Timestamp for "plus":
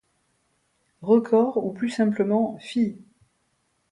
1.73-1.91